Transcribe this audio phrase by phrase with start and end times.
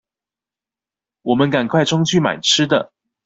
[1.21, 2.91] 我們趕快衝去買吃的